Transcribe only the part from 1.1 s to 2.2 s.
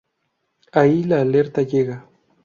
alerta llega.